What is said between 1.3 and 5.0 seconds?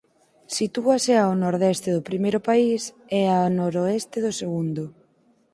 nordeste do primeiro país e a noroeste do segundo.